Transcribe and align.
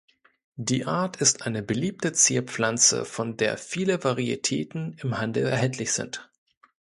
Die 0.55 0.85
Art 0.87 1.17
ist 1.17 1.45
eine 1.45 1.61
beliebte 1.61 2.11
Zierpflanze, 2.11 3.05
von 3.05 3.37
der 3.37 3.55
viele 3.59 4.03
Varietäten 4.03 4.93
im 4.99 5.19
Handel 5.19 5.45
erhältlich 5.45 5.93
sind. 5.93 6.31